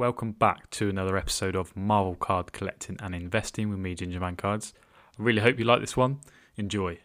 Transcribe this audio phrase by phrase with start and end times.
[0.00, 4.34] Welcome back to another episode of Marvel Card Collecting and Investing with me, Ginger Man
[4.34, 4.72] Cards.
[5.18, 6.20] I really hope you like this one.
[6.56, 7.00] Enjoy.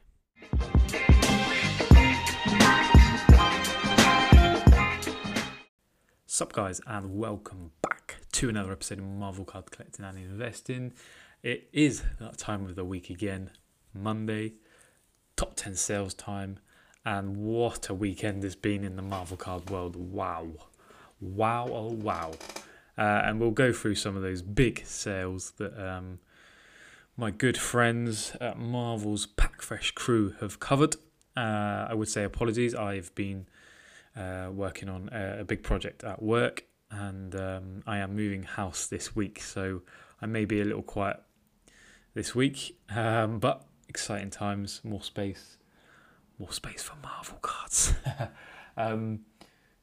[6.25, 10.93] Sup, guys, and welcome back to another episode of Marvel Card Collecting and Investing.
[11.43, 13.49] It is that time of the week again,
[13.93, 14.53] Monday,
[15.35, 16.59] top 10 sales time,
[17.03, 19.97] and what a weekend it's been in the Marvel card world.
[19.97, 20.47] Wow.
[21.19, 22.31] Wow, oh wow.
[22.97, 26.19] Uh, and we'll go through some of those big sales that um,
[27.17, 30.95] my good friends at Marvel's Pack Fresh crew have covered.
[31.35, 32.73] Uh, I would say apologies.
[32.73, 33.47] I've been
[34.15, 38.87] uh, working on a, a, big project at work, and um, I am moving house
[38.87, 39.81] this week, so
[40.21, 41.17] I may be a little quiet
[42.13, 42.77] this week.
[42.89, 45.57] Um, but exciting times, more space,
[46.39, 47.93] more space for Marvel cards.
[48.77, 49.21] um,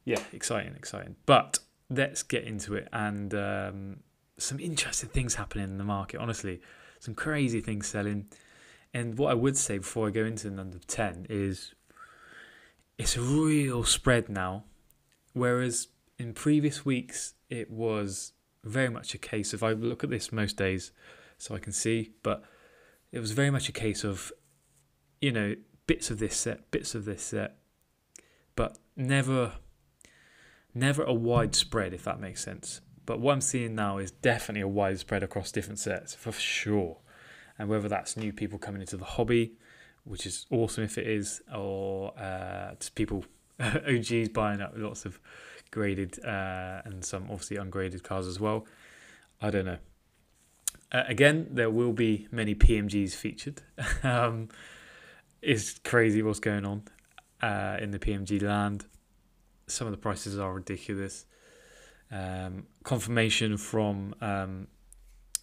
[0.04, 1.16] yeah, exciting, exciting.
[1.26, 1.58] But
[1.96, 3.96] let's get into it, and um,
[4.38, 6.20] some interesting things happening in the market.
[6.20, 6.60] Honestly,
[6.98, 8.26] some crazy things selling.
[8.94, 11.74] And what I would say before I go into the number ten is
[12.98, 14.64] it's a real spread now.
[15.32, 18.32] Whereas in previous weeks, it was
[18.64, 20.92] very much a case of I look at this most days
[21.38, 22.44] so I can see, but
[23.10, 24.30] it was very much a case of,
[25.20, 27.56] you know, bits of this set, bits of this set,
[28.54, 29.52] but never,
[30.74, 32.80] never a widespread, if that makes sense.
[33.04, 36.98] But what I'm seeing now is definitely a widespread across different sets for sure.
[37.58, 39.54] And whether that's new people coming into the hobby,
[40.04, 43.24] which is awesome if it is, or uh, just people
[43.60, 45.20] OGs buying up lots of
[45.70, 48.66] graded uh, and some obviously ungraded cars as well.
[49.40, 49.78] I don't know.
[50.92, 53.62] Uh, again, there will be many PMGs featured.
[54.02, 54.48] um,
[55.40, 56.82] it's crazy what's going on
[57.40, 58.84] uh, in the PMG land.
[59.72, 61.24] Some of the prices are ridiculous.
[62.10, 64.68] Um, confirmation from um,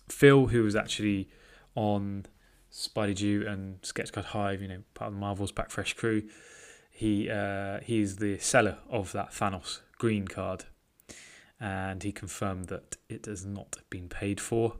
[0.07, 1.29] Phil, who was actually
[1.75, 2.25] on
[2.71, 6.23] Spidey Jew and Sketchcard Hive, you know, part of Marvel's Pack Fresh crew.
[6.91, 10.65] He uh, he's the seller of that Thanos green card,
[11.59, 14.79] and he confirmed that it has not been paid for.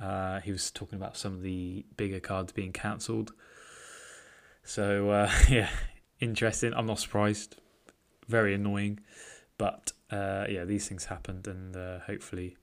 [0.00, 3.32] Uh, he was talking about some of the bigger cards being cancelled.
[4.64, 5.70] So uh, yeah,
[6.20, 6.74] interesting.
[6.74, 7.56] I'm not surprised.
[8.28, 9.00] Very annoying,
[9.58, 12.56] but uh, yeah, these things happened, and uh, hopefully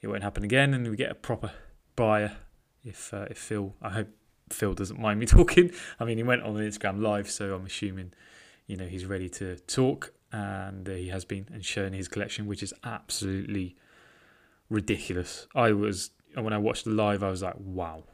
[0.00, 1.52] it won't happen again, and we get a proper
[1.94, 2.36] buyer
[2.84, 4.08] if uh, if Phil, I hope
[4.50, 5.70] Phil doesn't mind me talking.
[5.98, 8.12] I mean, he went on Instagram live, so I'm assuming,
[8.66, 12.46] you know, he's ready to talk, and uh, he has been and shown his collection,
[12.46, 13.76] which is absolutely
[14.70, 15.46] ridiculous.
[15.54, 18.04] I was when I watched the live, I was like, wow.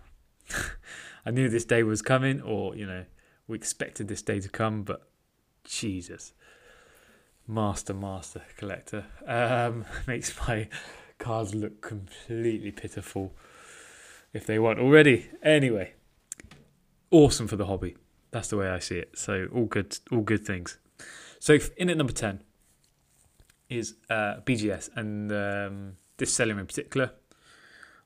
[1.26, 3.04] I knew this day was coming, or you know,
[3.46, 5.08] we expected this day to come, but
[5.64, 6.32] Jesus,
[7.47, 10.69] master, master collector um, makes my
[11.19, 13.34] cards look completely pitiful
[14.32, 15.30] if they weren't already.
[15.42, 15.92] Anyway,
[17.10, 17.97] awesome for the hobby.
[18.31, 19.16] That's the way I see it.
[19.19, 20.78] So all good, all good things.
[21.38, 22.42] So in at number ten
[23.69, 27.12] is uh, BGS, and um, this seller in particular,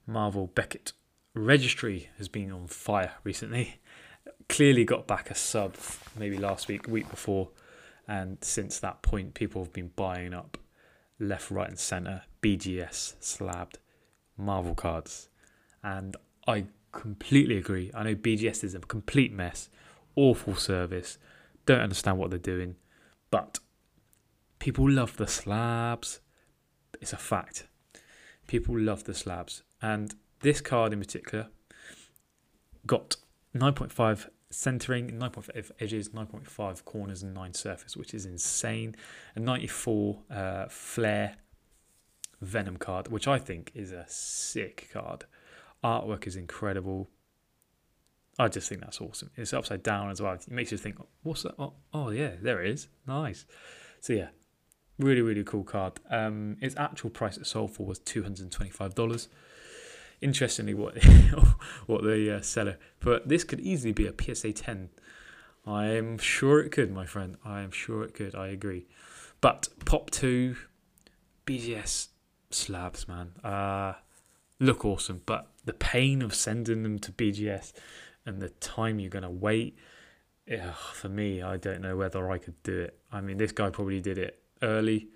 [0.06, 0.92] Marvel Beckett
[1.34, 3.80] Registry, has been on fire recently.
[4.48, 5.76] Clearly got back a sub
[6.18, 7.50] maybe last week, week before,
[8.08, 10.58] and since that point, people have been buying up
[11.18, 13.78] left, right, and centre BGS slabbed
[14.36, 15.28] Marvel cards
[15.82, 17.90] and I completely agree.
[17.94, 19.68] I know BGS is a complete mess,
[20.14, 21.18] awful service,
[21.64, 22.76] don't understand what they're doing,
[23.30, 23.58] but
[24.58, 26.20] people love the slabs.
[27.00, 27.66] It's a fact.
[28.46, 31.48] People love the slabs, and this card in particular
[32.86, 33.16] got
[33.54, 38.96] 9.5 centering 9.5 edges 9.5 corners and 9 surface which is insane.
[39.34, 41.36] A 94 uh, Fleer
[42.42, 45.24] venom card which i think is a sick card.
[45.82, 47.08] Artwork is incredible.
[48.38, 49.30] I just think that's awesome.
[49.36, 50.34] It's upside down as well.
[50.34, 51.54] It makes you think what's that?
[51.58, 52.88] Oh, oh yeah there it is.
[53.06, 53.46] Nice.
[54.00, 54.28] So yeah
[54.98, 56.00] really really cool card.
[56.10, 59.28] Um, its actual price it sold for was $225
[60.20, 61.02] Interestingly, what
[61.86, 64.90] what the uh, seller, but this could easily be a PSA ten.
[65.66, 67.36] I am sure it could, my friend.
[67.44, 68.34] I am sure it could.
[68.34, 68.86] I agree.
[69.40, 70.56] But Pop two,
[71.44, 72.08] BGS
[72.50, 73.32] slabs, man.
[73.44, 73.94] Uh,
[74.58, 77.72] look awesome, but the pain of sending them to BGS
[78.24, 79.76] and the time you're going to wait,
[80.50, 82.98] ugh, for me, I don't know whether I could do it.
[83.12, 85.08] I mean, this guy probably did it early.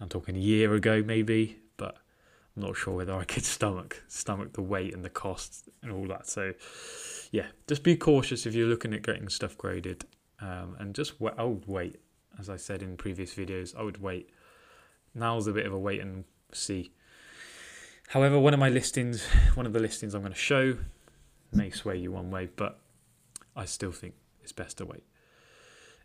[0.00, 1.58] I'm talking a year ago, maybe,
[2.60, 6.26] not sure whether I could stomach stomach the weight and the costs and all that.
[6.26, 6.54] So,
[7.30, 10.04] yeah, just be cautious if you're looking at getting stuff graded,
[10.40, 12.00] um, and just I would wait.
[12.38, 14.30] As I said in previous videos, I would wait.
[15.14, 16.92] Now's a bit of a wait and See.
[18.08, 20.78] However, one of my listings, one of the listings I'm going to show,
[21.52, 22.80] may sway you one way, but
[23.54, 25.04] I still think it's best to wait.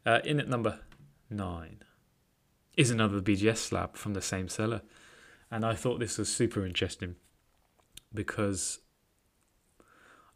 [0.06, 0.80] Uh, in at number
[1.30, 1.84] nine
[2.76, 4.82] is another BGS slab from the same seller,
[5.54, 7.16] and I thought this was super interesting
[8.12, 8.80] because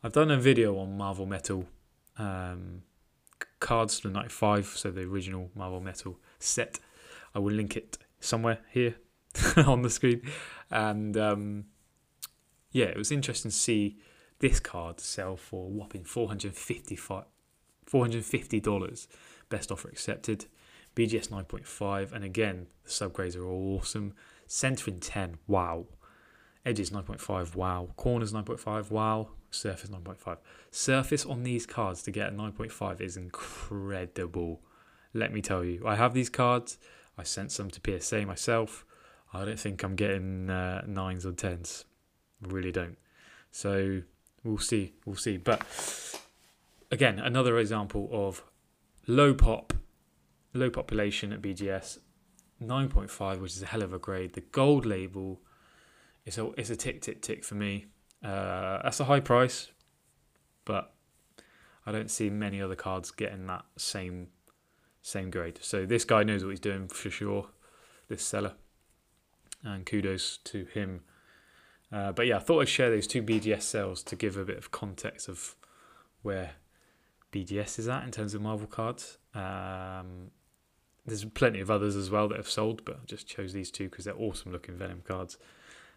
[0.04, 1.66] I've done a video on Marvel Metal
[2.20, 2.84] um,
[3.60, 6.80] cards from '95, so the original Marvel Metal set.
[7.34, 8.98] I will link it somewhere here
[9.58, 10.22] on the screen,
[10.70, 11.66] and um,
[12.72, 13.98] yeah, it was interesting to see
[14.38, 17.24] this card sell for whopping 455
[17.92, 19.08] $450
[19.50, 20.46] best offer accepted.
[20.96, 24.14] Bgs 9.5 and again the subgrades are all awesome
[24.48, 25.86] centering 10 wow.
[26.66, 27.90] Edges 9.5 wow.
[27.96, 29.30] Corners 9.5 wow.
[29.52, 30.38] Surface 9.5
[30.72, 34.62] surface on these cards to get a 9.5 is incredible.
[35.14, 36.78] Let me tell you i have these cards.
[37.18, 38.86] I sent some to psa myself.
[39.34, 41.86] I don't think i'm getting uh, nines or tens.
[42.42, 42.98] Really don't.
[43.52, 44.02] So
[44.44, 45.38] we'll see we'll see.
[45.38, 45.62] But
[46.92, 48.44] again another example of
[49.08, 49.74] low pop
[50.54, 52.00] low population at bgs
[52.62, 54.34] 9.5 which is a hell of a grade.
[54.34, 55.42] The gold label
[56.26, 57.86] is a, it's a tick tick tick for me.
[58.24, 59.70] Uh, that's a high price
[60.66, 60.96] but
[61.86, 64.28] i don't see many other cards getting that same
[65.02, 65.60] same grade.
[65.62, 67.48] So this guy knows what he's doing for sure
[68.10, 68.54] this seller.
[69.64, 71.02] And kudos to him.
[71.92, 74.58] Uh, but yeah i thought i'd share those two bgs sales to give a bit
[74.58, 75.56] of context of
[76.22, 76.56] where
[77.32, 79.18] BGS is at in terms of Marvel cards.
[79.34, 80.32] Um,
[81.08, 83.90] there's plenty of others as well that have sold, but I just chose these two
[83.90, 85.38] because they're awesome looking Venom cards.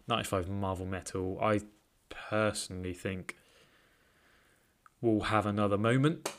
[0.07, 1.61] 95 Marvel Metal, I
[2.09, 3.35] personally think
[5.01, 6.31] will have another moment.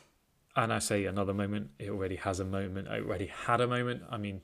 [0.55, 4.03] And I say another moment, it already has a moment, it already had a moment.
[4.09, 4.41] I mean,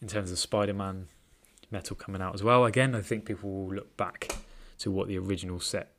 [0.00, 1.08] in terms of Spider Man
[1.70, 4.34] Metal coming out as well, again, I think people will look back
[4.78, 5.92] to what the original set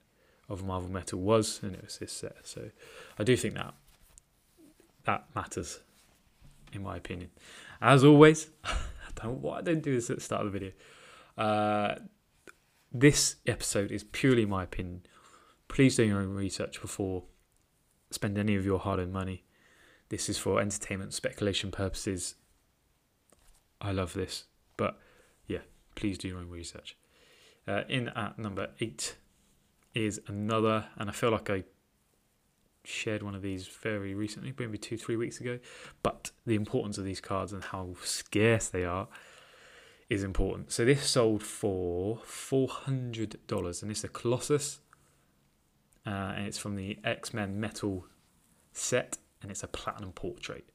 [0.50, 2.36] of Marvel Metal was, and it was this set.
[2.44, 2.70] So
[3.18, 3.74] I do think that
[5.06, 5.80] that matters,
[6.74, 7.30] in my opinion.
[7.82, 8.76] As always, I
[9.16, 10.72] don't what I didn't do this at the start of the video.
[11.38, 11.96] Uh,
[12.92, 15.04] this episode is purely my opinion.
[15.68, 17.24] Please do your own research before
[18.12, 19.44] spend any of your hard-earned money.
[20.10, 22.36] This is for entertainment speculation purposes.
[23.82, 24.46] I love this,
[24.78, 25.00] but
[25.48, 25.62] yeah,
[25.96, 26.96] please do your own research.
[27.68, 29.16] Uh, in at number eight
[29.94, 31.64] is another, and I feel like I
[32.84, 35.60] shared one of these very recently, maybe two, three weeks ago.
[36.02, 39.08] But the importance of these cards and how scarce they are
[40.10, 40.72] is important.
[40.72, 44.80] So this sold for four hundred dollars, and it's a Colossus,
[46.06, 48.06] uh, and it's from the X Men Metal
[48.74, 50.70] set, and it's a platinum portrait.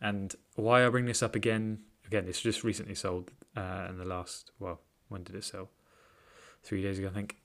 [0.00, 1.80] And why I bring this up again?
[2.06, 4.50] Again, it's just recently sold uh, in the last.
[4.58, 5.70] Well, when did it sell?
[6.62, 7.36] Three days ago, I think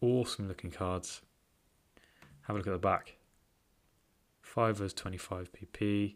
[0.00, 1.22] awesome looking cards.
[2.46, 3.16] Have a look at the back.
[4.42, 6.14] Fivers 25 pp.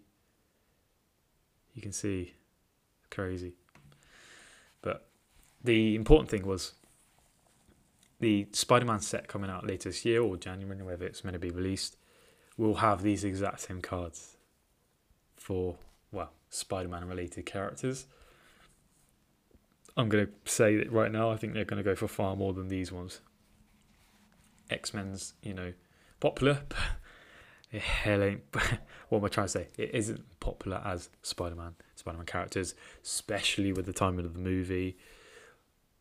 [1.74, 2.34] You can see
[3.10, 3.54] crazy.
[4.82, 5.08] But
[5.62, 6.74] the important thing was
[8.20, 11.38] the Spider Man set coming out later this year or January, whether it's meant to
[11.38, 11.96] be released,
[12.56, 14.36] will have these exact same cards
[15.36, 15.76] for,
[16.12, 18.06] well, Spider Man related characters.
[19.96, 22.36] I'm going to say that right now, I think they're going to go for far
[22.36, 23.20] more than these ones.
[24.70, 25.72] X Men's, you know,
[26.20, 26.62] popular,
[27.72, 28.42] hell ain't.
[29.08, 29.68] what am I trying to say?
[29.76, 34.40] It isn't popular as Spider Man, Spider Man characters, especially with the timing of the
[34.40, 34.96] movie.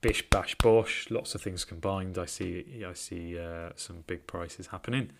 [0.01, 2.17] Bish bash bosh, lots of things combined.
[2.17, 5.11] I see, I see uh, some big prices happening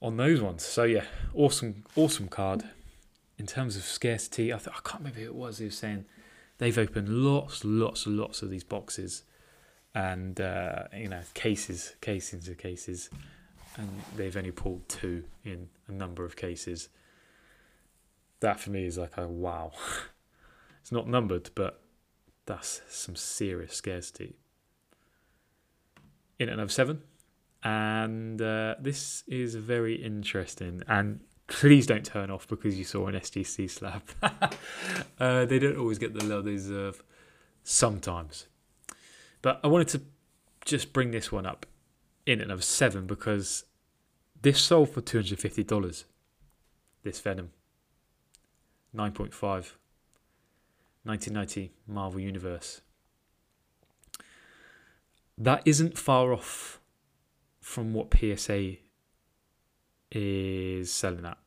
[0.00, 0.64] on those ones.
[0.64, 2.64] So yeah, awesome, awesome card.
[3.36, 5.58] In terms of scarcity, I, th- I can't remember who it was.
[5.58, 6.06] He was saying
[6.58, 9.22] they've opened lots, lots, lots of these boxes
[9.94, 13.10] and uh, you know cases, cases of cases,
[13.78, 16.88] and they've only pulled two in a number of cases.
[18.40, 19.72] That for me is like a wow.
[20.82, 21.80] it's not numbered, but
[22.44, 24.34] that's some serious scarcity.
[26.38, 27.02] In at number seven,
[27.62, 30.82] and uh, this is very interesting.
[30.86, 34.02] And please don't turn off because you saw an SGC slab.
[35.18, 37.02] uh, they don't always get the love they deserve.
[37.64, 38.46] Sometimes,
[39.42, 40.02] but I wanted to
[40.64, 41.66] just bring this one up
[42.24, 43.64] in and of seven because
[44.42, 46.04] this sold for two hundred fifty dollars.
[47.02, 47.50] This Venom,
[48.92, 49.76] nine point five.
[51.08, 52.82] 1990 Marvel Universe.
[55.38, 56.80] That isn't far off
[57.60, 58.74] from what PSA
[60.10, 61.38] is selling at,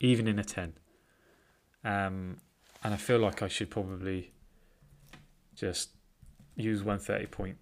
[0.00, 0.74] even in a 10.
[1.84, 2.38] Um,
[2.82, 4.32] and I feel like I should probably
[5.54, 5.90] just
[6.56, 7.56] use 130 point.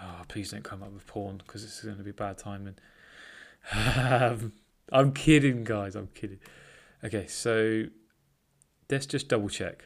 [0.00, 2.76] Oh, please don't come up with porn because it's going to be bad timing.
[3.72, 4.52] Um,
[4.92, 5.94] I'm kidding, guys.
[5.94, 6.40] I'm kidding.
[7.02, 7.84] Okay, so
[8.90, 9.84] let's just double check.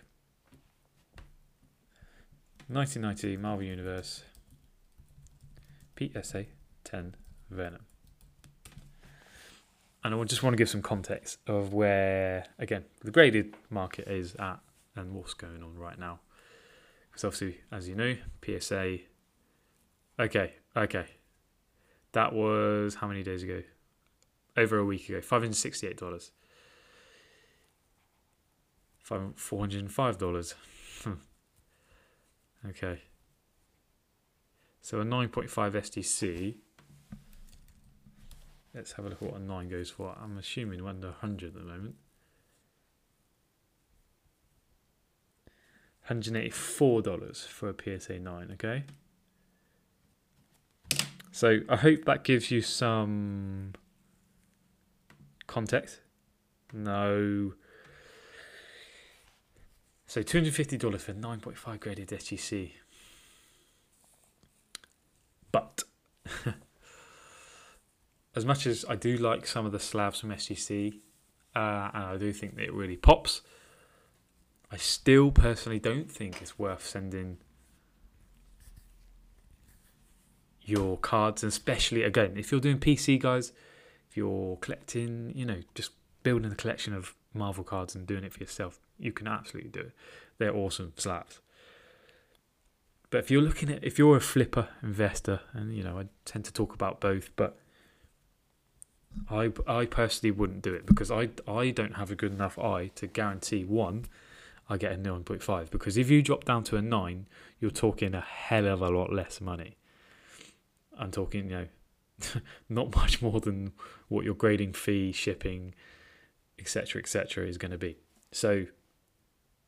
[2.68, 4.24] 1990 Marvel Universe
[5.98, 6.46] PSA
[6.84, 7.14] 10
[7.50, 7.86] Venom.
[10.04, 14.34] And I just want to give some context of where, again, the graded market is
[14.36, 14.60] at
[14.94, 16.20] and what's going on right now.
[17.10, 18.98] Because obviously, as you know, PSA.
[20.20, 21.06] Okay, okay.
[22.12, 23.62] That was how many days ago?
[24.56, 25.20] Over a week ago.
[25.20, 26.30] $568.
[28.98, 30.54] Five $405.
[31.04, 31.12] Hmm.
[32.68, 33.02] okay.
[34.80, 36.54] So a 9.5 SGC.
[38.74, 40.16] Let's have a look at what a 9 goes for.
[40.22, 41.94] I'm assuming under 100 at the moment.
[46.10, 48.84] $184 for a PSA 9, okay?
[51.38, 53.74] So I hope that gives you some
[55.46, 56.00] context.
[56.72, 57.52] No.
[60.08, 62.72] So $250 for 9.5 graded SGC.
[65.52, 65.84] But
[68.34, 70.94] as much as I do like some of the slabs from SGC,
[71.54, 73.42] uh, and I do think that it really pops,
[74.72, 77.38] I still personally don't think it's worth sending
[80.68, 83.52] your cards, and especially again, if you're doing PC, guys,
[84.08, 88.32] if you're collecting, you know, just building a collection of Marvel cards and doing it
[88.32, 89.92] for yourself, you can absolutely do it.
[90.38, 91.40] They're awesome slaps.
[93.10, 96.44] But if you're looking at, if you're a flipper investor, and you know, I tend
[96.44, 97.58] to talk about both, but
[99.30, 102.90] I, I personally wouldn't do it because I, I don't have a good enough eye
[102.96, 104.06] to guarantee one
[104.70, 107.26] I get a 9.5 because if you drop down to a 9,
[107.58, 109.76] you're talking a hell of a lot less money.
[110.98, 113.72] I'm talking, you know, not much more than
[114.08, 115.74] what your grading fee, shipping,
[116.58, 117.98] etc., etc., is going to be.
[118.32, 118.66] So,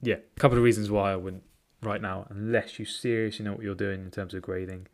[0.03, 1.45] yeah, a couple of reasons why I wouldn't
[1.83, 4.87] right now, unless you seriously know what you're doing in terms of grading,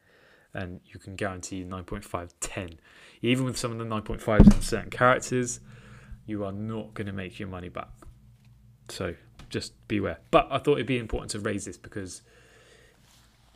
[0.55, 2.71] and you can guarantee 9.5, 10.
[3.23, 5.61] Even with some of the 9.5s in certain characters,
[6.27, 7.89] you are not going to make your money back.
[8.89, 9.15] So,
[9.49, 10.19] just beware.
[10.31, 12.23] But I thought it'd be important to raise this because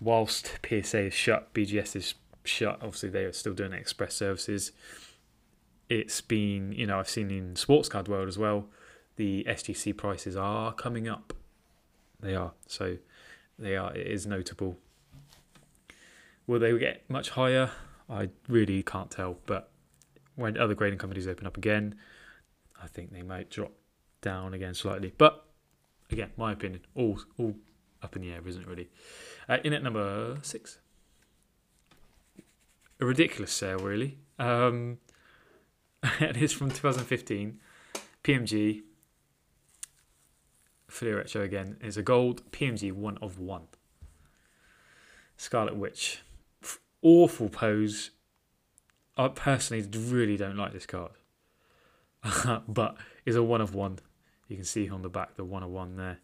[0.01, 2.15] whilst PSA is shut, BGS is
[2.51, 2.79] shut.
[2.83, 4.73] Obviously, they are still doing express services.
[5.89, 8.67] It's been, you know, I've seen in sports card world as well.
[9.17, 11.33] The SGC prices are coming up.
[12.21, 12.99] They are so
[13.59, 13.95] they are.
[13.95, 14.79] It is notable.
[16.47, 17.71] Will they get much higher?
[18.09, 19.39] I really can't tell.
[19.47, 19.71] But
[20.35, 21.95] when other grading companies open up again,
[22.83, 23.73] I think they might drop
[24.21, 25.13] down again slightly.
[25.17, 25.45] But
[26.11, 27.55] again, my opinion, all all
[28.03, 28.89] up in the air, isn't it really?
[29.49, 30.79] Uh, in at number six,
[33.01, 34.19] a ridiculous sale, really.
[34.39, 34.99] Um,
[36.21, 37.59] and it's from 2015.
[38.23, 38.83] PMG
[40.89, 43.69] Fleer Retro again is a gold PMG one of one.
[45.37, 46.21] Scarlet Witch,
[47.01, 48.11] awful pose.
[49.17, 51.13] I personally really don't like this card,
[52.69, 54.01] but is a one of one.
[54.49, 56.19] You can see on the back the one of one there.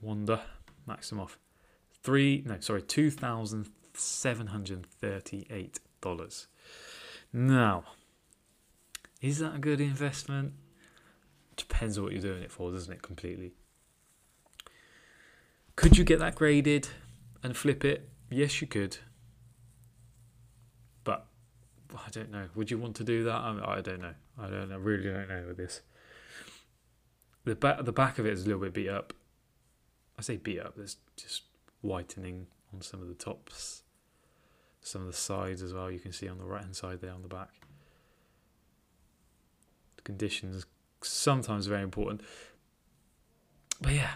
[0.00, 0.42] Wanda.
[0.88, 1.36] Maximoff,
[2.02, 3.68] three no sorry two thousand
[3.98, 6.46] seven hundred thirty-eight dollars.
[7.32, 7.84] Now,
[9.20, 10.54] is that a good investment?
[11.56, 13.02] Depends on what you're doing it for, doesn't it?
[13.02, 13.52] Completely.
[15.76, 16.88] Could you get that graded
[17.42, 18.08] and flip it?
[18.30, 18.98] Yes, you could.
[21.04, 21.26] But
[21.94, 22.48] I don't know.
[22.54, 23.34] Would you want to do that?
[23.34, 24.14] I, I don't know.
[24.38, 24.78] I don't know.
[24.78, 25.80] Really don't know with this.
[27.44, 29.12] The back, the back of it is a little bit beat up.
[30.18, 30.74] I say beat up.
[30.76, 31.42] There's just
[31.80, 33.82] whitening on some of the tops,
[34.88, 35.90] some of the sides as well.
[35.90, 37.50] You can see on the right hand side there on the back.
[39.96, 40.66] The conditions
[41.02, 42.22] sometimes very important.
[43.80, 44.12] But yeah,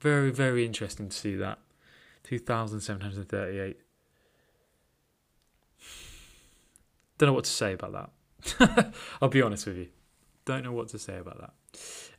[0.00, 1.58] very very interesting to see that.
[2.22, 3.80] Two thousand seven hundred thirty-eight.
[7.18, 8.94] Don't know what to say about that.
[9.22, 9.88] I'll be honest with you.
[10.44, 11.52] Don't know what to say about that.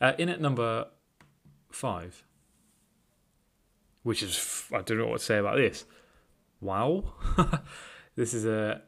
[0.01, 0.87] Uh, in at number
[1.71, 2.23] five,
[4.03, 5.85] which is I don't know what to say about this.
[6.65, 7.13] Wow,
[8.15, 8.81] this is a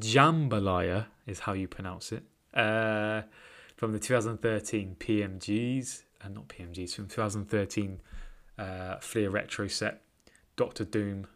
[0.00, 2.24] jambalaya, is how you pronounce it.
[2.52, 3.22] Uh,
[3.76, 8.00] from the 2013 PMGs, and uh, not PMGs, from 2013
[8.58, 10.02] uh, Fleer Retro set,
[10.56, 11.28] Doctor Doom.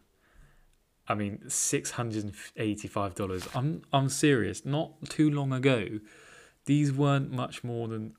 [1.07, 3.47] I mean, six hundred and eighty-five dollars.
[3.55, 4.65] I'm I'm serious.
[4.65, 6.01] Not too long ago,
[6.65, 8.15] these weren't much more than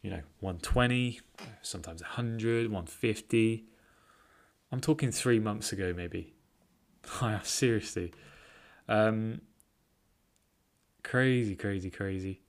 [0.00, 1.20] you know, 120,
[1.60, 3.64] sometimes 100, 150.
[4.70, 6.34] I'm talking three months ago, maybe.
[7.42, 8.12] Seriously.
[8.88, 9.40] Um,
[11.02, 12.42] crazy, crazy, crazy.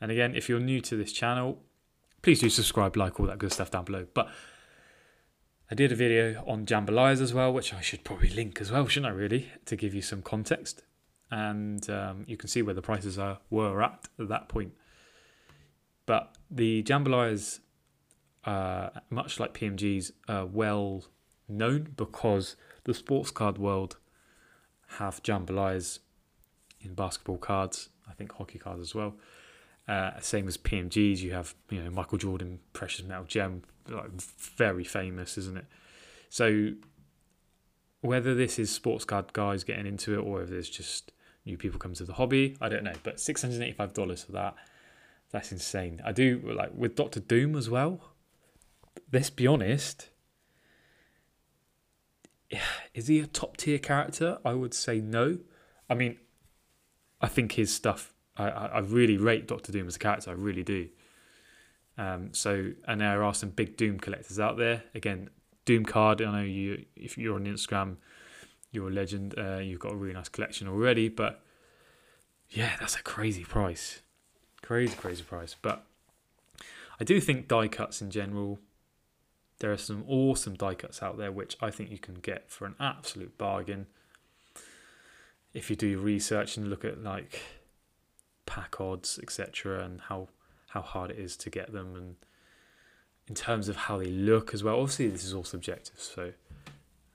[0.00, 1.62] And again, if you're new to this channel,
[2.22, 4.06] please do subscribe, like all that good stuff down below.
[4.12, 4.28] But
[5.70, 8.86] I did a video on jambalayas as well, which I should probably link as well,
[8.86, 9.16] shouldn't I?
[9.16, 10.82] Really, to give you some context,
[11.30, 14.74] and um, you can see where the prices are were at at that point.
[16.04, 17.60] But the jambalayas,
[18.44, 21.04] uh, much like PMGs, are well
[21.48, 23.96] known because the sports card world
[24.98, 25.98] have jambalayas
[26.80, 27.90] in basketball cards.
[28.08, 29.16] I think hockey cards as well.
[29.88, 34.10] Uh, same as PMGs, you have you know Michael Jordan Precious Metal Gem, like
[34.56, 35.66] very famous, isn't it?
[36.28, 36.72] So
[38.00, 41.12] whether this is sports card guys getting into it or if there's just
[41.44, 42.94] new people come to the hobby, I don't know.
[43.02, 44.54] But six hundred eighty five dollars for that,
[45.32, 46.00] that's insane.
[46.04, 48.12] I do like with Doctor Doom as well.
[49.12, 50.08] Let's be honest.
[52.94, 54.38] Is he a top tier character?
[54.44, 55.38] I would say no.
[55.88, 56.18] I mean,
[57.20, 60.30] I think his stuff I, I really rate Doctor Doom as a character.
[60.30, 60.88] I really do.
[61.98, 64.84] Um, so, and there are some big Doom collectors out there.
[64.94, 65.30] Again,
[65.64, 66.20] Doom card.
[66.20, 66.84] I know you.
[66.94, 67.96] If you're on Instagram,
[68.70, 69.34] you're a legend.
[69.38, 71.08] Uh, you've got a really nice collection already.
[71.08, 71.42] But
[72.50, 74.02] yeah, that's a crazy price.
[74.62, 75.56] Crazy, crazy price.
[75.60, 75.84] But
[77.00, 78.58] I do think die cuts in general.
[79.58, 82.66] There are some awesome die cuts out there, which I think you can get for
[82.66, 83.86] an absolute bargain.
[85.54, 87.40] If you do your research and look at like
[88.44, 90.28] pack odds, etc., and how
[90.68, 92.16] how hard it is to get them, and
[93.28, 94.78] in terms of how they look as well.
[94.78, 96.32] Obviously, this is all subjective, so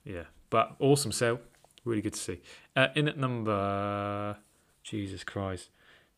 [0.04, 0.24] yeah.
[0.50, 1.40] But awesome sale,
[1.86, 2.42] really good to see.
[2.76, 4.38] Uh, in at number,
[4.84, 5.70] Jesus Christ,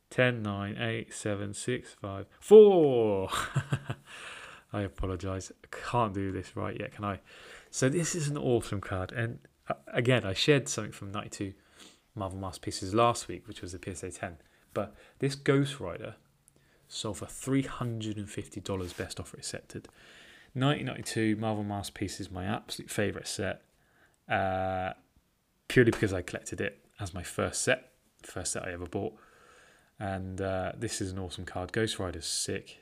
[0.09, 3.29] 10, 9, 8, 7, 6, 5, 4.
[4.73, 5.51] I apologise.
[5.71, 7.19] Can't do this right yet, can I?
[7.69, 11.53] So this is an awesome card, and uh, again, I shared something from 92
[12.15, 14.37] Marvel Masterpieces last week, which was the PSA 10.
[14.73, 16.15] But this Ghost Rider
[16.87, 19.87] sold for $350 best offer accepted.
[20.53, 23.61] 1992 Marvel Masterpiece is my absolute favourite set,
[24.29, 24.93] uh,
[25.67, 29.13] purely because I collected it as my first set, first set I ever bought.
[29.99, 31.71] And uh, this is an awesome card.
[31.71, 32.77] Ghost Rider's sick.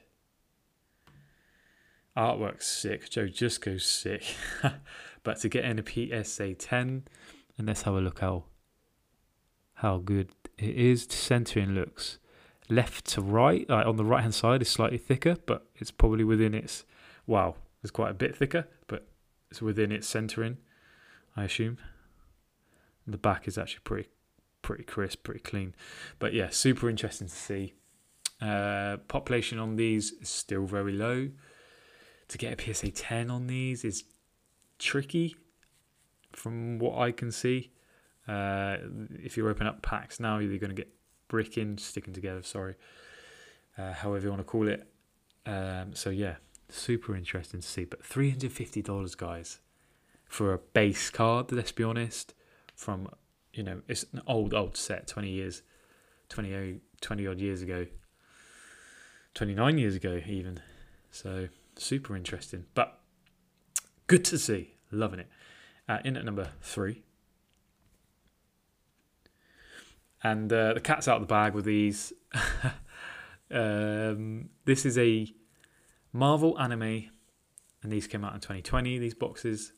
[2.17, 3.09] Artwork's sick.
[3.09, 4.23] Joe just goes sick.
[5.23, 7.03] but to get in a PSA 10,
[7.57, 8.45] and let's have a look how
[9.75, 11.07] how good it is.
[11.09, 12.19] Centering looks
[12.69, 13.67] left to right.
[13.69, 16.85] Like on the right hand side is slightly thicker, but it's probably within its.
[17.27, 19.07] Wow, it's quite a bit thicker, but
[19.49, 20.57] it's within its centering,
[21.35, 21.77] I assume.
[23.07, 24.09] The back is actually pretty,
[24.61, 25.75] pretty crisp, pretty clean.
[26.19, 27.73] But yeah, super interesting to see.
[28.41, 31.29] Uh, population on these is still very low.
[32.31, 34.05] To get a PSA 10 on these is
[34.79, 35.35] tricky,
[36.31, 37.71] from what I can see.
[38.25, 38.77] Uh,
[39.21, 40.89] if you open up packs now, you're going to get
[41.27, 42.75] bricking, sticking together, sorry,
[43.77, 44.87] uh, however you want to call it.
[45.45, 46.35] Um, so, yeah,
[46.69, 47.83] super interesting to see.
[47.83, 49.59] But $350, guys,
[50.23, 52.33] for a base card, let's be honest,
[52.73, 53.09] from,
[53.53, 55.63] you know, it's an old, old set, 20 years,
[56.29, 57.87] 20, 20 odd years ago,
[59.33, 60.61] 29 years ago, even.
[61.11, 62.65] So, super interesting.
[62.73, 62.99] But
[64.07, 64.75] good to see.
[64.91, 65.27] Loving it.
[65.87, 67.03] Uh, in at number three,
[70.23, 72.13] and uh, the cat's out of the bag with these.
[73.51, 75.33] um, this is a
[76.13, 77.09] Marvel anime,
[77.81, 78.99] and these came out in 2020.
[78.99, 79.73] These boxes,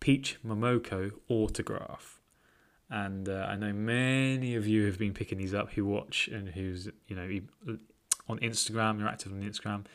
[0.00, 2.20] Peach Momoko autograph,
[2.90, 6.50] and uh, I know many of you have been picking these up who watch and
[6.50, 7.40] who's you know
[8.28, 8.98] on Instagram.
[8.98, 9.86] You're active on Instagram,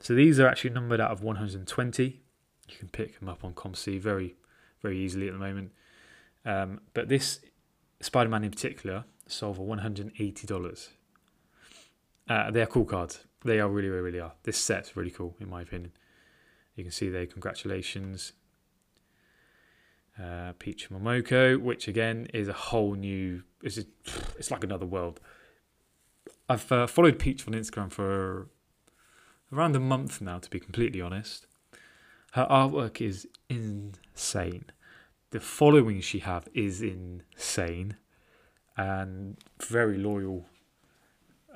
[0.00, 2.22] so these are actually numbered out of 120.
[2.68, 4.36] You can pick them up on COMC very,
[4.82, 5.72] very easily at the moment.
[6.44, 7.40] Um, but this
[8.00, 10.88] Spider-Man in particular sold for $180.
[12.28, 13.24] Uh, they're cool cards.
[13.44, 14.32] They are really, really, really are.
[14.42, 15.92] This set's really cool, in my opinion.
[16.74, 18.32] You can see there, congratulations.
[20.20, 23.42] Uh, Peach Momoko, which again is a whole new.
[23.62, 23.78] It's,
[24.38, 25.20] it's like another world.
[26.48, 28.48] I've uh, followed Peach on Instagram for
[29.56, 31.46] around a month now, to be completely honest.
[32.32, 34.66] Her artwork is insane.
[35.30, 37.96] The following she have is insane
[38.76, 40.46] and very loyal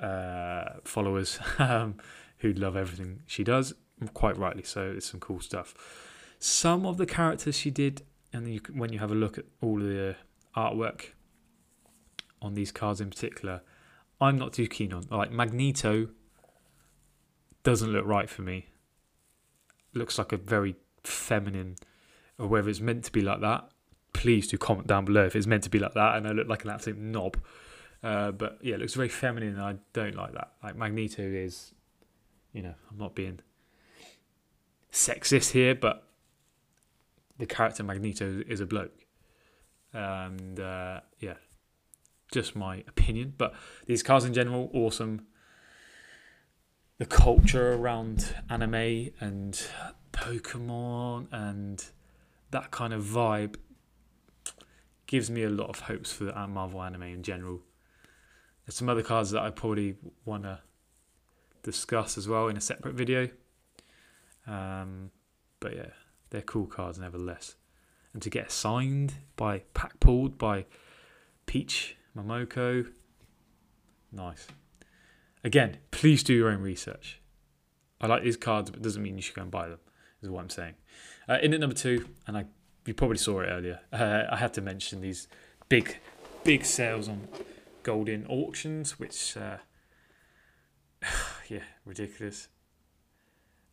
[0.01, 1.95] uh, followers um,
[2.39, 3.73] who love everything she does,
[4.13, 4.93] quite rightly so.
[4.95, 5.75] It's some cool stuff.
[6.39, 8.01] Some of the characters she did,
[8.33, 10.15] and you, when you have a look at all the
[10.55, 11.11] artwork
[12.41, 13.61] on these cards in particular,
[14.19, 15.05] I'm not too keen on.
[15.11, 16.09] Like Magneto,
[17.63, 18.67] doesn't look right for me.
[19.93, 21.75] Looks like a very feminine,
[22.37, 23.69] or whether it's meant to be like that.
[24.13, 26.47] Please do comment down below if it's meant to be like that, and I look
[26.47, 27.37] like an absolute knob.
[28.03, 30.53] Uh, but yeah, it looks very feminine, and I don't like that.
[30.63, 31.73] Like Magneto is,
[32.53, 33.39] you know, I'm not being
[34.91, 36.07] sexist here, but
[37.37, 39.05] the character Magneto is a bloke,
[39.93, 41.35] and uh, yeah,
[42.31, 43.33] just my opinion.
[43.37, 43.53] But
[43.85, 45.27] these cars in general, awesome.
[47.01, 49.59] The culture around anime and
[50.13, 51.83] Pokemon and
[52.51, 53.55] that kind of vibe
[55.07, 57.61] gives me a lot of hopes for the Marvel anime in general.
[58.63, 60.59] There's some other cards that I probably want to
[61.63, 63.29] discuss as well in a separate video.
[64.45, 65.09] Um,
[65.59, 65.89] but yeah,
[66.29, 67.55] they're cool cards nevertheless.
[68.13, 70.67] And to get signed by pack pulled by
[71.47, 72.91] Peach Momoko,
[74.11, 74.45] nice.
[75.43, 77.21] Again, please do your own research.
[77.99, 79.79] I like these cards, but it doesn't mean you should go and buy them.
[80.21, 80.75] Is what I'm saying.
[81.27, 82.45] Uh, in at number two, and I
[82.85, 83.79] you probably saw it earlier.
[83.93, 85.27] Uh, I had to mention these
[85.69, 85.97] big,
[86.43, 87.27] big sales on
[87.83, 89.57] Goldin auctions, which uh,
[91.49, 92.47] yeah, ridiculous.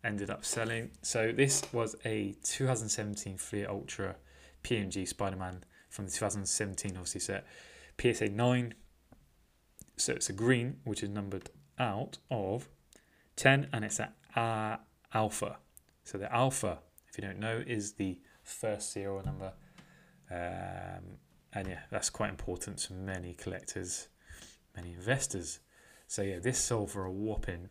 [0.04, 0.90] Ended up selling.
[1.02, 4.16] So this was a 2017 Fleer Ultra
[4.62, 7.46] PMG Spider-Man from the 2017 obviously set
[8.00, 8.74] PSA 9.
[9.96, 12.68] So it's a green, which is numbered out of
[13.36, 14.76] 10, and it's at uh,
[15.14, 15.58] alpha.
[16.04, 19.52] So the alpha, if you don't know, is the first serial number.
[20.30, 21.18] Um,
[21.52, 24.08] and yeah, that's quite important to many collectors,
[24.76, 25.60] many investors.
[26.06, 27.68] So yeah, this sold for a whopping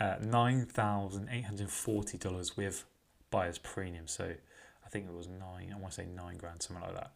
[0.00, 2.84] uh, nine thousand eight hundred forty dollars with
[3.30, 4.06] buyer's premium.
[4.06, 5.72] So I think it was nine.
[5.74, 7.12] I want to say nine grand, something like that.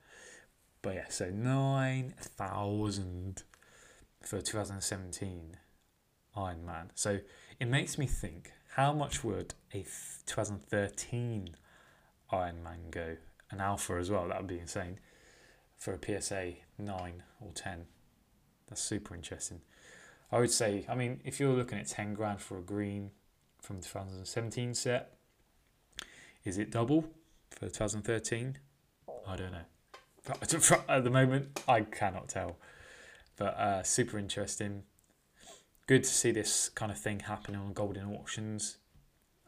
[0.82, 3.44] But yeah, so nine thousand
[4.20, 5.56] for 2017
[6.36, 6.90] Iron Man.
[6.94, 7.20] So
[7.60, 9.84] it makes me think: how much would a
[10.26, 11.56] 2013
[12.30, 13.16] Iron Man go?
[13.50, 14.28] An Alpha as well.
[14.28, 14.98] That would be insane
[15.76, 17.86] for a PSA 9 or 10.
[18.68, 19.60] That's super interesting.
[20.30, 23.10] I would say, I mean, if you're looking at 10 grand for a green
[23.60, 25.16] from the 2017 set,
[26.44, 27.04] is it double
[27.50, 28.58] for 2013?
[29.26, 30.78] I don't know.
[30.88, 32.56] At the moment, I cannot tell.
[33.36, 34.84] But uh, super interesting.
[35.92, 38.78] Good to see this kind of thing happening on Goldin auctions.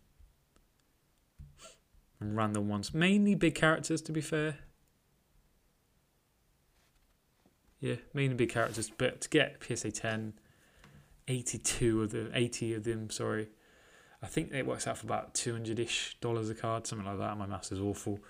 [2.20, 4.00] random ones, mainly big characters.
[4.02, 4.54] To be fair,
[7.81, 8.88] yeah, mainly big characters.
[8.96, 10.35] But to get PSA 10,
[11.26, 13.48] 82 of them, 80 of them, sorry,
[14.22, 17.37] I think it works out for about 200 ish dollars a card, something like that.
[17.37, 18.20] My maths is awful.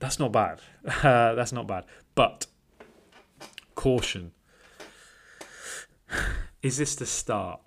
[0.00, 0.60] That's not bad.
[1.04, 1.84] Uh, that's not bad.
[2.16, 2.46] But
[3.76, 4.32] caution.
[6.64, 7.60] Is this the start?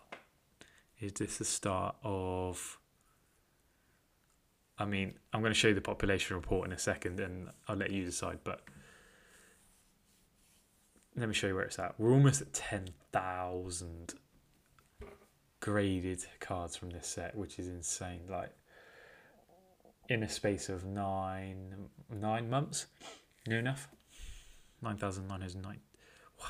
[0.99, 2.79] Is this the start of.
[4.79, 7.75] I mean, I'm going to show you the population report in a second and I'll
[7.75, 8.61] let you decide, but
[11.15, 11.99] let me show you where it's at.
[11.99, 14.13] We're almost at 10,000
[15.59, 18.21] graded cards from this set, which is insane.
[18.27, 18.51] Like
[20.09, 22.87] in a space of nine nine months,
[23.45, 23.89] near enough,
[24.81, 25.81] nine thousand nine hundred nine.
[26.39, 26.45] Wow.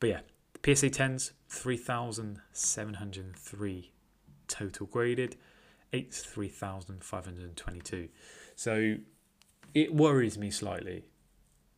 [0.00, 0.20] But yeah,
[0.64, 3.92] PSA tens three thousand seven hundred three
[4.48, 5.36] total graded,
[5.92, 8.08] eight three thousand five hundred twenty two.
[8.56, 8.96] So
[9.74, 11.04] it worries me slightly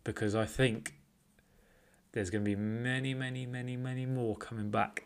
[0.05, 0.95] because I think
[2.13, 5.05] there's going to be many, many, many, many more coming back.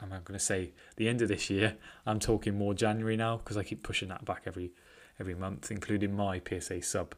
[0.00, 1.76] I'm going to say the end of this year.
[2.04, 4.72] I'm talking more January now because I keep pushing that back every
[5.18, 7.14] every month, including my PSA sub.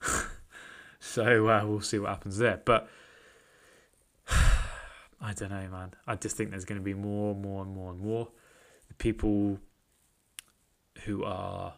[1.00, 2.60] so uh, we'll see what happens there.
[2.64, 2.88] But
[5.20, 5.94] I don't know, man.
[6.06, 8.28] I just think there's going to be more, and more, and more, and more.
[8.88, 9.58] The people
[11.04, 11.74] who are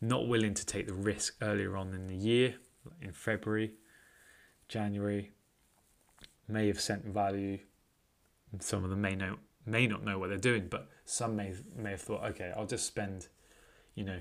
[0.00, 2.54] not willing to take the risk earlier on in the year,
[3.00, 3.72] in February,
[4.68, 5.30] January,
[6.48, 7.58] may have sent value.
[8.58, 11.92] Some of them may know may not know what they're doing, but some may may
[11.92, 13.28] have thought, okay, I'll just spend,
[13.94, 14.18] you know,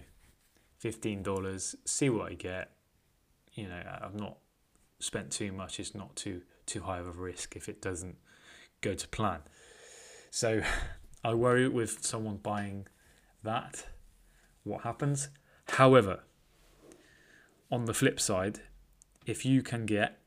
[0.77, 2.71] fifteen dollars, see what I get.
[3.53, 4.37] You know, I've not
[4.99, 5.79] spent too much.
[5.79, 8.17] It's not too too high of a risk if it doesn't
[8.79, 9.39] go to plan.
[10.29, 10.61] So
[11.23, 12.87] I worry with someone buying
[13.43, 13.85] that,
[14.63, 15.29] what happens.
[15.69, 16.23] However,
[17.71, 18.61] on the flip side,
[19.25, 20.19] if you can get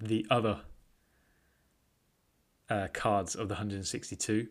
[0.00, 0.60] the other
[2.68, 4.48] uh, cards of the 162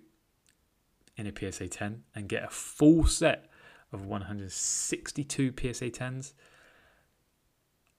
[1.18, 3.50] in a PSA 10 and get a full set
[3.92, 6.34] of 162 PSA 10s,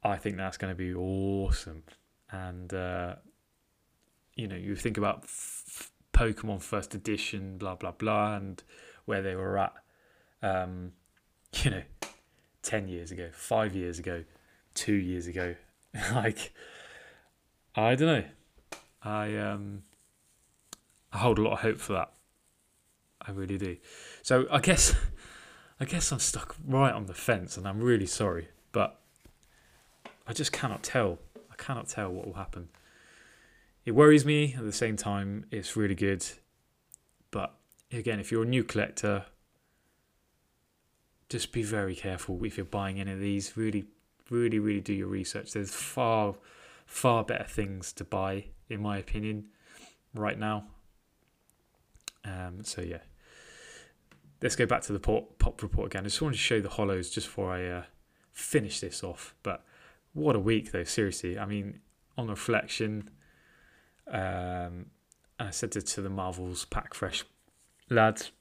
[0.03, 1.83] I think that's going to be awesome.
[2.31, 3.17] And, uh,
[4.35, 8.63] you know, you think about f- Pokemon First Edition, blah, blah, blah, and
[9.05, 9.75] where they were at,
[10.43, 10.93] um,
[11.63, 11.83] you know,
[12.63, 14.25] 10 years ago, five years ago,
[14.75, 15.55] two years ago.
[16.13, 16.53] like,
[17.75, 18.25] I don't know.
[19.03, 19.83] I um
[21.13, 22.13] I hold a lot of hope for that.
[23.21, 23.77] I really do.
[24.23, 24.95] So I guess
[25.81, 28.99] I guess I'm stuck right on the fence and I'm really sorry, but
[30.27, 31.19] I just cannot tell.
[31.59, 32.69] I cannot tell what will happen.
[33.85, 36.27] It worries me at the same time it's really good.
[37.31, 37.55] But
[37.93, 39.27] again, if you're a new collector,
[41.29, 43.57] just be very careful if you're buying any of these.
[43.57, 43.87] Really
[44.31, 45.53] really really do your research.
[45.53, 46.35] There's far
[46.85, 49.47] far better things to buy, in my opinion,
[50.15, 50.65] right now.
[52.25, 52.99] Um, so yeah,
[54.43, 56.03] let's go back to the pop, pop report again.
[56.03, 57.83] I just wanted to show the holos just before I uh,
[58.33, 59.35] finish this off.
[59.43, 59.65] But
[60.17, 61.39] what a week though, seriously.
[61.39, 61.81] I mean,
[62.17, 63.11] on reflection,
[64.11, 64.87] um,
[65.39, 67.25] I said to, to the Marvels Pack Fresh
[67.91, 68.33] lads,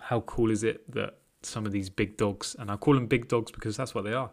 [0.00, 3.28] how cool is it that some of these big dogs, and I call them big
[3.28, 4.30] dogs because that's what they are.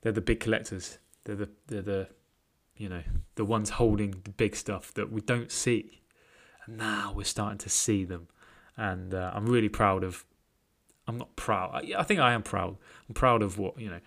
[0.00, 0.98] They're the big collectors.
[1.24, 2.08] They're the they're the
[2.76, 3.02] you know,
[3.36, 6.02] the ones holding the big stuff that we don't see.
[6.66, 8.28] And now we're starting to see them.
[8.76, 10.24] And uh, I'm really proud of,
[11.08, 12.76] I'm not proud, I, I think I am proud.
[13.08, 14.00] I'm proud of what, you know,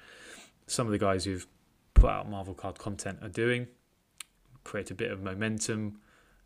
[0.68, 1.48] some of the guys who've
[2.00, 3.68] put out Marvel card content are doing,
[4.64, 6.00] create a bit of momentum.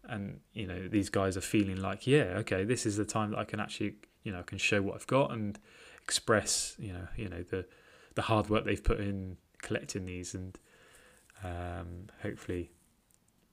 [0.06, 3.39] And, you know, these guys are feeling like, yeah, okay, this is the time that
[3.39, 5.58] I can actually, you know, can show what I've got and
[6.02, 7.66] express, you know, you know, the,
[8.16, 10.58] the hard work they've put in collecting these and
[11.44, 12.72] um, hopefully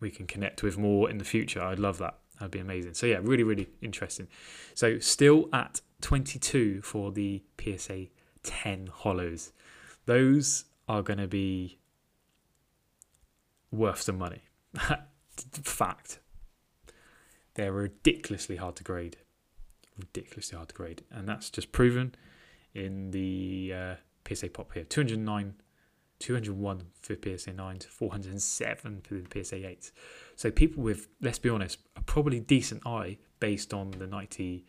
[0.00, 1.62] we can connect with more in the future.
[1.62, 2.18] I'd love that.
[2.38, 2.94] That'd be amazing.
[2.94, 4.26] So yeah, really, really interesting.
[4.74, 8.06] So still at 22 for the PSA
[8.42, 9.52] 10 holos.
[10.06, 11.79] Those are going to be
[13.70, 14.42] worth some money.
[15.62, 16.20] Fact.
[17.54, 19.16] They're ridiculously hard to grade.
[19.98, 21.02] Ridiculously hard to grade.
[21.10, 22.14] And that's just proven
[22.74, 23.94] in the uh,
[24.26, 24.84] PSA pop here.
[24.84, 25.54] 209
[26.20, 29.90] 201 for PSA 9s, 407 for the PSA 8s.
[30.36, 34.64] So people with, let's be honest, a probably decent eye based on the 90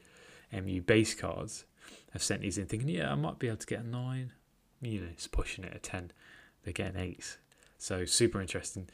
[0.53, 1.65] MU base cards
[2.13, 4.31] have sent these in thinking, yeah, I might be able to get a 9.
[4.81, 6.11] You know, it's pushing it a 10.
[6.63, 7.37] They're getting 8s.
[7.82, 8.89] So super interesting.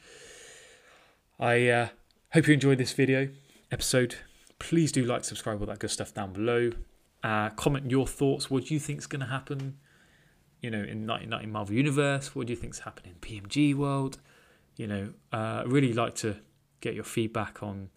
[1.38, 1.88] I uh,
[2.32, 3.28] hope you enjoyed this video
[3.70, 4.16] episode.
[4.58, 6.72] Please do like, subscribe, all that good stuff down below.
[7.22, 8.50] Uh, comment your thoughts.
[8.50, 9.78] What do you think is going to happen?
[10.60, 12.34] you know, in 1990 Marvel Universe?
[12.34, 14.18] What do you think is happening in PMG world?
[14.76, 16.36] You know, uh, really like to
[16.80, 17.90] get your feedback on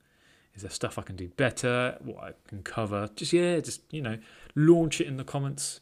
[0.53, 3.09] is there stuff I can do better, what I can cover.
[3.15, 4.17] Just yeah, just you know,
[4.55, 5.79] launch it in the comments.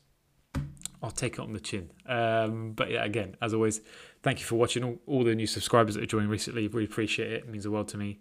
[1.01, 1.91] I'll take it on the chin.
[2.05, 3.81] Um, but yeah, again, as always,
[4.21, 4.83] thank you for watching.
[4.83, 7.43] All, all the new subscribers that are joining recently, really appreciate it.
[7.43, 8.19] It means the world to me.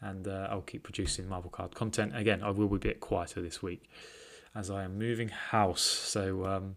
[0.00, 2.16] And uh, I'll keep producing Marvel card content.
[2.16, 3.90] Again, I will be a bit quieter this week
[4.54, 5.82] as I am moving house.
[5.82, 6.76] So um,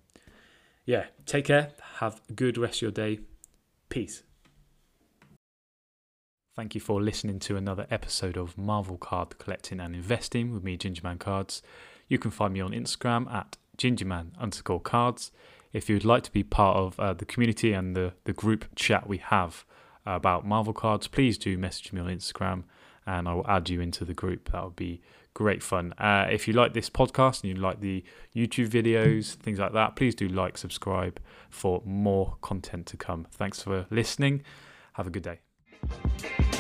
[0.85, 1.71] yeah, take care.
[1.99, 3.19] Have a good rest of your day.
[3.89, 4.23] Peace.
[6.55, 10.77] Thank you for listening to another episode of Marvel Card Collecting and Investing with me,
[10.77, 11.63] Gingerman Cards.
[12.07, 15.31] You can find me on Instagram at gingerman underscore cards.
[15.71, 19.07] If you'd like to be part of uh, the community and the, the group chat
[19.07, 19.65] we have
[20.05, 22.63] about Marvel cards, please do message me on Instagram
[23.05, 24.51] and I will add you into the group.
[24.51, 25.01] That would be
[25.33, 25.93] great fun.
[25.97, 28.03] Uh, if you like this podcast and you like the
[28.35, 33.27] YouTube videos, things like that, please do like, subscribe for more content to come.
[33.31, 34.43] Thanks for listening.
[34.93, 36.52] Have a good day.